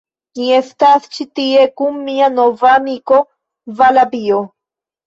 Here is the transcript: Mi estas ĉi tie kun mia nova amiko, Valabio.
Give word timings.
Mi 0.37 0.45
estas 0.59 1.05
ĉi 1.17 1.27
tie 1.41 1.67
kun 1.83 2.01
mia 2.09 2.33
nova 2.41 2.73
amiko, 2.79 3.25
Valabio. 3.85 4.47